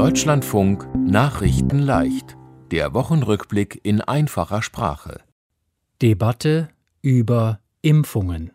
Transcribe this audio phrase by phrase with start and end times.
[0.00, 2.34] Deutschlandfunk Nachrichten leicht.
[2.70, 5.20] Der Wochenrückblick in einfacher Sprache.
[6.00, 6.70] Debatte
[7.02, 8.50] über Impfungen.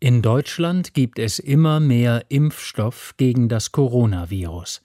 [0.00, 4.82] In Deutschland gibt es immer mehr Impfstoff gegen das Coronavirus.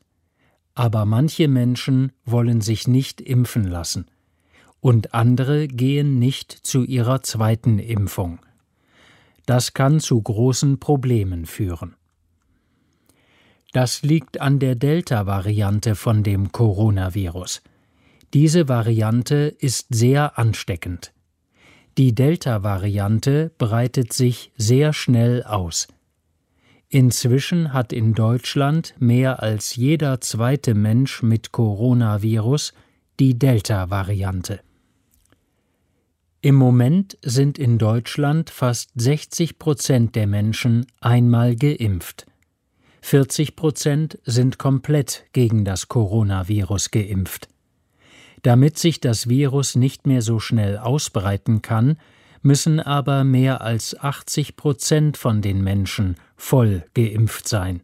[0.76, 4.05] Aber manche Menschen wollen sich nicht impfen lassen.
[4.80, 8.39] Und andere gehen nicht zu ihrer zweiten Impfung.
[9.46, 11.96] Das kann zu großen Problemen führen.
[13.73, 17.62] Das liegt an der Delta-Variante von dem Coronavirus.
[18.34, 21.13] Diese Variante ist sehr ansteckend.
[21.98, 25.88] Die Delta-Variante breitet sich sehr schnell aus.
[26.89, 32.73] Inzwischen hat in Deutschland mehr als jeder zweite Mensch mit Coronavirus
[33.20, 34.61] die Delta-Variante.
[36.41, 42.27] Im Moment sind in Deutschland fast 60 Prozent der Menschen einmal geimpft.
[43.07, 47.47] 40 Prozent sind komplett gegen das Coronavirus geimpft.
[48.41, 51.95] Damit sich das Virus nicht mehr so schnell ausbreiten kann,
[52.41, 57.80] müssen aber mehr als 80 Prozent von den Menschen voll geimpft sein.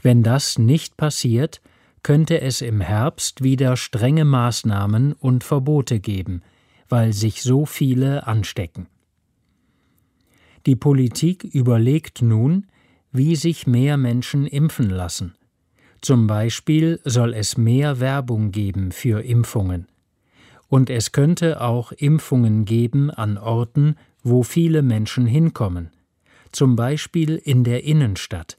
[0.00, 1.60] Wenn das nicht passiert,
[2.04, 6.42] könnte es im Herbst wieder strenge Maßnahmen und Verbote geben,
[6.88, 8.86] weil sich so viele anstecken.
[10.66, 12.68] Die Politik überlegt nun,
[13.12, 15.34] wie sich mehr Menschen impfen lassen.
[16.00, 19.86] Zum Beispiel soll es mehr Werbung geben für Impfungen.
[20.68, 25.90] Und es könnte auch Impfungen geben an Orten, wo viele Menschen hinkommen,
[26.52, 28.56] zum Beispiel in der Innenstadt.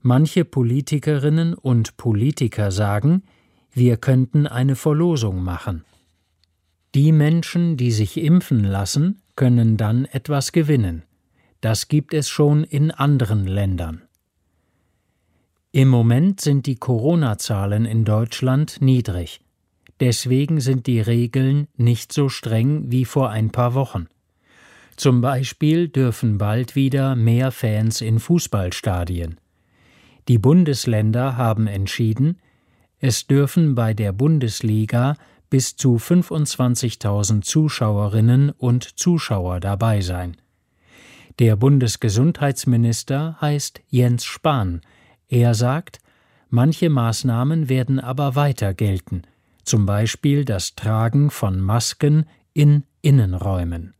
[0.00, 3.22] Manche Politikerinnen und Politiker sagen,
[3.72, 5.84] wir könnten eine Verlosung machen.
[6.94, 11.02] Die Menschen, die sich impfen lassen, können dann etwas gewinnen.
[11.64, 14.02] Das gibt es schon in anderen Ländern.
[15.72, 19.40] Im Moment sind die Corona-Zahlen in Deutschland niedrig.
[19.98, 24.08] Deswegen sind die Regeln nicht so streng wie vor ein paar Wochen.
[24.96, 29.40] Zum Beispiel dürfen bald wieder mehr Fans in Fußballstadien.
[30.28, 32.42] Die Bundesländer haben entschieden,
[32.98, 35.16] es dürfen bei der Bundesliga
[35.48, 40.36] bis zu 25.000 Zuschauerinnen und Zuschauer dabei sein.
[41.40, 44.82] Der Bundesgesundheitsminister heißt Jens Spahn.
[45.28, 45.98] Er sagt,
[46.48, 49.22] manche Maßnahmen werden aber weiter gelten,
[49.64, 53.94] zum Beispiel das Tragen von Masken in Innenräumen.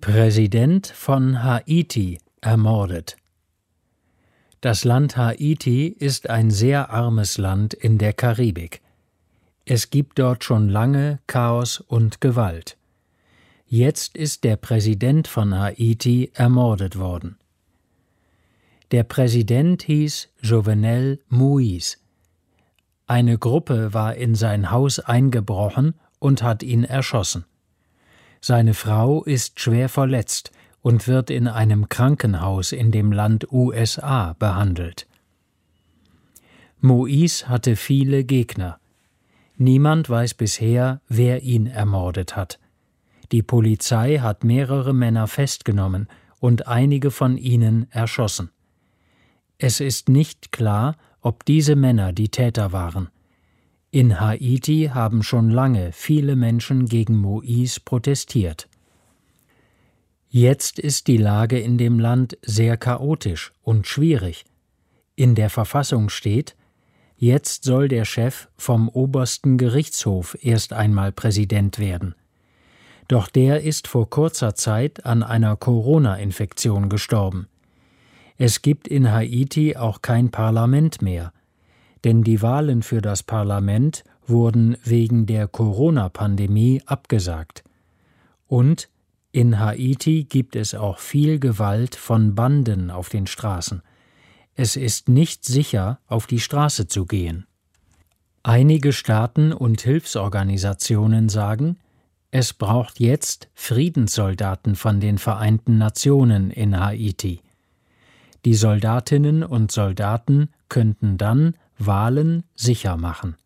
[0.00, 3.16] Präsident von Haiti ermordet.
[4.60, 8.80] Das Land Haiti ist ein sehr armes Land in der Karibik.
[9.70, 12.78] Es gibt dort schon lange Chaos und Gewalt.
[13.66, 17.36] Jetzt ist der Präsident von Haiti ermordet worden.
[18.92, 21.98] Der Präsident hieß Jovenel Moïse.
[23.06, 27.44] Eine Gruppe war in sein Haus eingebrochen und hat ihn erschossen.
[28.40, 30.50] Seine Frau ist schwer verletzt
[30.80, 35.06] und wird in einem Krankenhaus in dem Land USA behandelt.
[36.80, 38.77] Moïse hatte viele Gegner.
[39.60, 42.60] Niemand weiß bisher, wer ihn ermordet hat.
[43.32, 46.08] Die Polizei hat mehrere Männer festgenommen
[46.38, 48.50] und einige von ihnen erschossen.
[49.58, 53.08] Es ist nicht klar, ob diese Männer die Täter waren.
[53.90, 58.68] In Haiti haben schon lange viele Menschen gegen Moïse protestiert.
[60.28, 64.44] Jetzt ist die Lage in dem Land sehr chaotisch und schwierig.
[65.16, 66.54] In der Verfassung steht,
[67.18, 72.14] jetzt soll der Chef vom obersten Gerichtshof erst einmal Präsident werden.
[73.08, 77.48] Doch der ist vor kurzer Zeit an einer Corona-Infektion gestorben.
[78.36, 81.32] Es gibt in Haiti auch kein Parlament mehr,
[82.04, 87.64] denn die Wahlen für das Parlament wurden wegen der Corona-Pandemie abgesagt.
[88.46, 88.88] Und
[89.32, 93.82] in Haiti gibt es auch viel Gewalt von Banden auf den Straßen.
[94.60, 97.46] Es ist nicht sicher, auf die Straße zu gehen.
[98.42, 101.78] Einige Staaten und Hilfsorganisationen sagen,
[102.32, 107.40] es braucht jetzt Friedenssoldaten von den Vereinten Nationen in Haiti.
[108.44, 113.36] Die Soldatinnen und Soldaten könnten dann Wahlen sicher machen.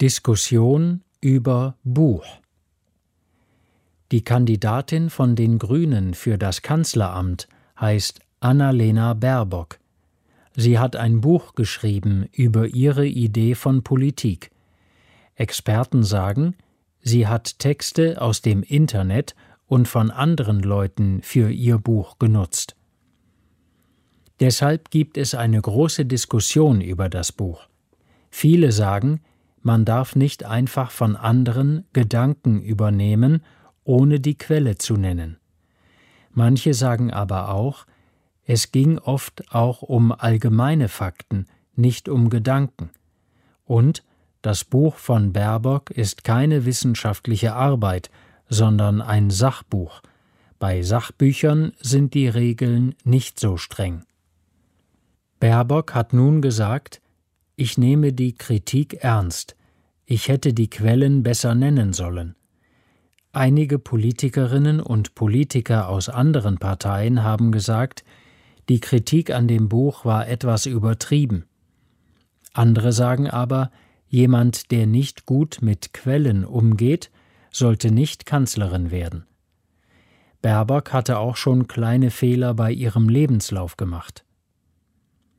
[0.00, 2.41] Diskussion über Buch
[4.12, 7.48] Die Kandidatin von den Grünen für das Kanzleramt
[7.80, 9.78] heißt Annalena Baerbock.
[10.54, 14.50] Sie hat ein Buch geschrieben über ihre Idee von Politik.
[15.34, 16.56] Experten sagen,
[17.00, 19.34] sie hat Texte aus dem Internet
[19.66, 22.76] und von anderen Leuten für ihr Buch genutzt.
[24.40, 27.66] Deshalb gibt es eine große Diskussion über das Buch.
[28.28, 29.22] Viele sagen,
[29.62, 33.42] man darf nicht einfach von anderen Gedanken übernehmen,
[33.84, 35.38] ohne die Quelle zu nennen.
[36.32, 37.86] Manche sagen aber auch,
[38.44, 42.90] es ging oft auch um allgemeine Fakten, nicht um Gedanken.
[43.64, 44.02] Und
[44.42, 48.10] das Buch von Baerbock ist keine wissenschaftliche Arbeit,
[48.48, 50.02] sondern ein Sachbuch.
[50.58, 54.04] Bei Sachbüchern sind die Regeln nicht so streng.
[55.40, 57.00] Baerbock hat nun gesagt,
[57.56, 59.56] ich nehme die Kritik ernst,
[60.06, 62.34] ich hätte die Quellen besser nennen sollen.
[63.34, 68.04] Einige Politikerinnen und Politiker aus anderen Parteien haben gesagt,
[68.68, 71.46] die Kritik an dem Buch war etwas übertrieben.
[72.52, 73.70] Andere sagen aber,
[74.06, 77.10] jemand, der nicht gut mit Quellen umgeht,
[77.50, 79.24] sollte nicht Kanzlerin werden.
[80.42, 84.26] Baerbock hatte auch schon kleine Fehler bei ihrem Lebenslauf gemacht.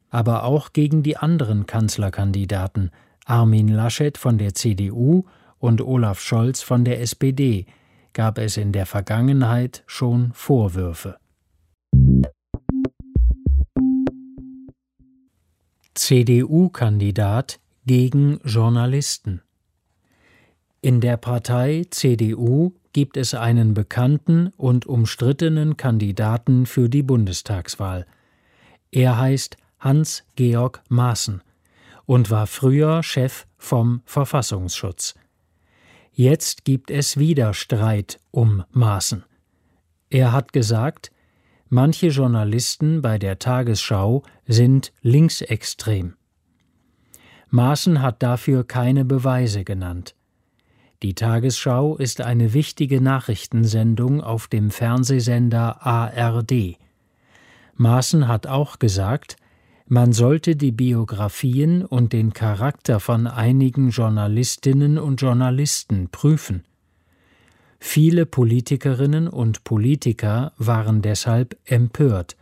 [0.10, 2.90] Aber auch gegen die anderen Kanzlerkandidaten,
[3.26, 5.26] Armin Laschet von der CDU
[5.60, 7.68] und Olaf Scholz von der SPD,
[8.14, 11.18] gab es in der Vergangenheit schon Vorwürfe.
[15.96, 19.42] CDU-Kandidat gegen Journalisten
[20.82, 28.06] In der Partei CDU gibt es einen bekannten und umstrittenen Kandidaten für die Bundestagswahl.
[28.92, 31.42] Er heißt Hans-Georg Maaßen
[32.06, 35.16] und war früher Chef vom Verfassungsschutz.
[36.16, 39.24] Jetzt gibt es wieder Streit um Maaßen.
[40.12, 41.12] Er hat gesagt,
[41.70, 46.14] manche Journalisten bei der Tagesschau sind linksextrem.
[47.50, 50.14] Maaßen hat dafür keine Beweise genannt.
[51.02, 56.78] Die Tagesschau ist eine wichtige Nachrichtensendung auf dem Fernsehsender ARD.
[57.74, 59.36] Maaßen hat auch gesagt,
[59.88, 66.64] man sollte die Biografien und den Charakter von einigen Journalistinnen und Journalisten prüfen.
[67.80, 72.38] Viele Politikerinnen und Politiker waren deshalb empört.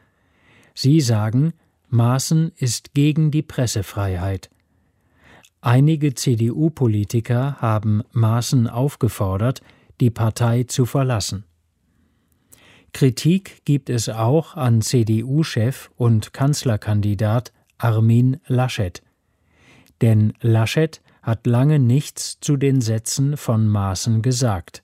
[0.76, 1.54] Sie sagen,
[1.90, 4.50] Maaßen ist gegen die Pressefreiheit.
[5.60, 9.62] Einige CDU-Politiker haben Maaßen aufgefordert,
[10.00, 11.44] die Partei zu verlassen.
[12.94, 19.02] Kritik gibt es auch an CDU-Chef und Kanzlerkandidat Armin Laschet.
[20.02, 24.84] Denn Laschet hat lange nichts zu den Sätzen von Maaßen gesagt.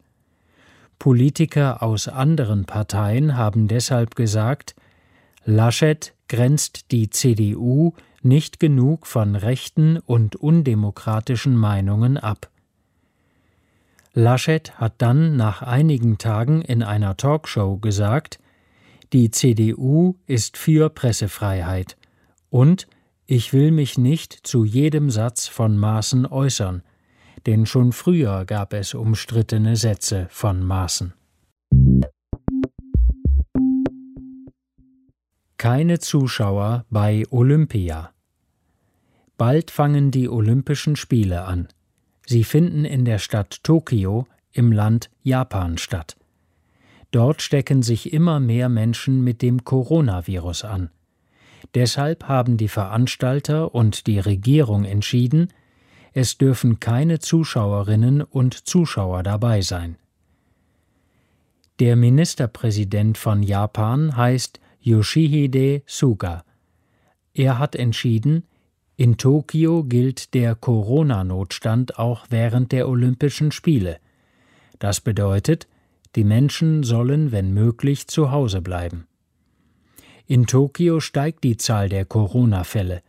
[1.00, 4.75] Politiker aus anderen Parteien haben deshalb gesagt,
[5.45, 12.50] Laschet grenzt die CDU nicht genug von rechten und undemokratischen Meinungen ab.
[14.18, 18.40] Laschet hat dann nach einigen Tagen in einer Talkshow gesagt,
[19.14, 21.98] die CDU ist für Pressefreiheit
[22.50, 22.88] und
[23.28, 26.81] ich will mich nicht zu jedem Satz von Maaßen äußern,
[27.46, 31.14] denn schon früher gab es umstrittene Sätze von Maaßen.
[35.58, 38.10] Keine Zuschauer bei Olympia.
[39.38, 41.68] Bald fangen die Olympischen Spiele an.
[42.29, 46.18] Sie finden in der Stadt Tokio im Land Japan statt.
[47.12, 50.90] Dort stecken sich immer mehr Menschen mit dem Coronavirus an.
[51.73, 55.54] Deshalb haben die Veranstalter und die Regierung entschieden,
[56.11, 59.95] es dürfen keine Zuschauerinnen und Zuschauer dabei sein.
[61.80, 66.44] Der Ministerpräsident von Japan heißt Yoshihide Suga.
[67.33, 68.44] Er hat entschieden,
[68.99, 73.99] in Tokio gilt der Corona-Notstand auch während der Olympischen Spiele.
[74.80, 75.68] Das bedeutet,
[76.16, 79.06] die Menschen sollen, wenn möglich, zu Hause bleiben.
[80.25, 83.04] In Tokio steigt die Zahl der Corona-Fälle.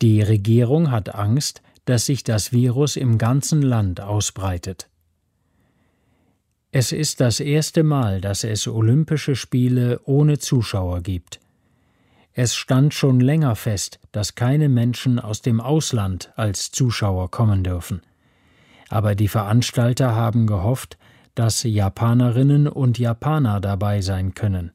[0.00, 4.88] Die Regierung hat Angst, dass sich das Virus im ganzen Land ausbreitet.
[6.70, 11.40] Es ist das erste Mal, dass es Olympische Spiele ohne Zuschauer gibt.
[12.40, 18.00] Es stand schon länger fest, dass keine Menschen aus dem Ausland als Zuschauer kommen dürfen.
[18.88, 20.98] Aber die Veranstalter haben gehofft,
[21.34, 24.70] dass Japanerinnen und Japaner dabei sein können.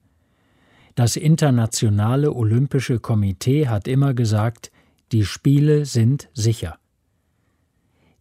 [0.95, 4.69] Das Internationale Olympische Komitee hat immer gesagt,
[5.13, 6.79] die Spiele sind sicher.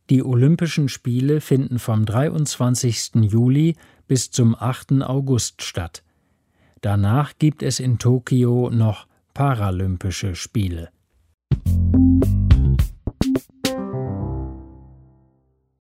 [0.08, 3.16] Die Olympischen Spiele finden vom 23.
[3.22, 3.74] Juli
[4.06, 5.02] bis zum 8.
[5.02, 6.04] August statt.
[6.80, 10.92] Danach gibt es in Tokio noch Paralympische Spiele.